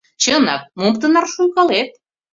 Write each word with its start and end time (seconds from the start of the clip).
—Чынак, 0.21 0.63
мом 0.77 0.93
тынар 1.01 1.25
шуйкалет? 1.33 1.89